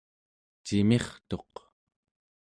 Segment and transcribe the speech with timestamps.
[0.65, 1.53] cimirtuq